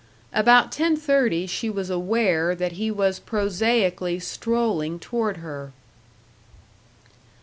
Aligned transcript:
About 0.33 0.71
ten 0.71 0.97
thirty 0.97 1.45
she 1.45 1.69
was 1.69 1.91
aware 1.91 2.55
that 2.55 2.71
he 2.71 2.89
was 2.89 3.19
prosaically 3.19 4.17
strolling 4.17 4.97
toward 4.97 5.37
her. 5.37 5.73